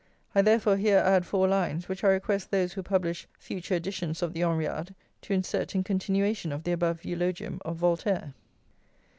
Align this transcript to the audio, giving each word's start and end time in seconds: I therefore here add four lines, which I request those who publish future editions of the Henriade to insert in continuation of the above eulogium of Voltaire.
I 0.33 0.41
therefore 0.41 0.77
here 0.77 0.97
add 0.97 1.27
four 1.27 1.47
lines, 1.47 1.87
which 1.87 2.03
I 2.03 2.07
request 2.07 2.49
those 2.49 2.73
who 2.73 2.81
publish 2.81 3.27
future 3.37 3.75
editions 3.75 4.23
of 4.23 4.33
the 4.33 4.39
Henriade 4.39 4.95
to 5.21 5.33
insert 5.35 5.75
in 5.75 5.83
continuation 5.83 6.51
of 6.51 6.63
the 6.63 6.71
above 6.71 7.05
eulogium 7.05 7.61
of 7.63 7.75
Voltaire. 7.75 8.33